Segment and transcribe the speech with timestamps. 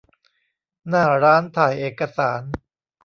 [0.87, 2.41] หน้าร้านถ่ายเอกสาร